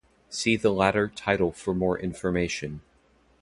See 0.31 0.55
the 0.55 0.71
latter 0.73 1.07
title 1.09 1.51
for 1.51 1.75
more 1.75 1.95
information. 1.99 2.81